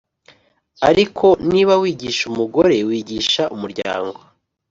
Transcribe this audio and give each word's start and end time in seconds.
ariko 0.89 1.25
niba 1.51 1.73
wigisha 1.81 2.23
umugore 2.31 2.77
wigisha 2.89 3.43
umuryango 3.55 4.19